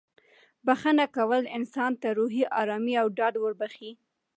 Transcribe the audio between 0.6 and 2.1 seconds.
بښنه کول انسان ته